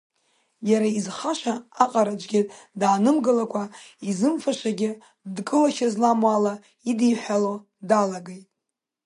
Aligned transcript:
Иара 0.69 0.87
изхаша 0.99 1.53
аҟара 1.83 2.13
аҿгьы 2.15 2.41
даанымгылакәа, 2.79 3.63
изымфашазгьы 4.09 4.91
дкылашьа 5.35 5.87
зламоу 5.93 6.33
ала 6.35 6.53
идиҳәҳәало 6.89 7.53
далагеит. 7.89 8.47